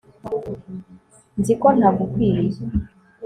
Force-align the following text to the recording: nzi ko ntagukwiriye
nzi 1.39 1.53
ko 1.61 1.67
ntagukwiriye 1.77 2.61